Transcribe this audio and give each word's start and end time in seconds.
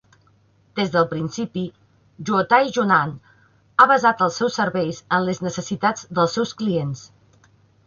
Des 0.77 0.87
del 0.93 1.03
principi, 1.09 1.65
Guotai 2.29 2.71
Junan 2.79 3.13
han 3.19 3.93
basat 3.93 4.25
els 4.29 4.41
seus 4.43 4.59
serveis 4.63 5.05
en 5.19 5.29
les 5.31 5.45
necessitats 5.49 6.11
dels 6.21 6.37
seus 6.41 6.57
clients. 6.65 7.07